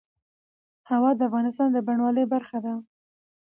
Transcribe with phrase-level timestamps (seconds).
[0.89, 2.73] هوا د افغانستان د بڼوالۍ برخه ده.